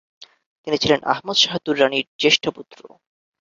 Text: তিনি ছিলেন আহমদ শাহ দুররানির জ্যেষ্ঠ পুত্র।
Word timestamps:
তিনি 0.63 0.77
ছিলেন 0.77 0.99
আহমদ 1.13 1.37
শাহ 1.37 1.53
দুররানির 1.65 2.05
জ্যেষ্ঠ 2.21 2.43
পুত্র। 2.55 2.79